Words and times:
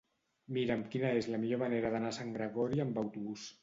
Mira'm 0.57 0.81
quina 0.95 1.13
és 1.21 1.29
la 1.35 1.41
millor 1.45 1.63
manera 1.67 1.95
d'anar 1.97 2.13
a 2.15 2.19
Sant 2.21 2.37
Gregori 2.41 2.87
amb 2.89 3.03
autobús. 3.09 3.51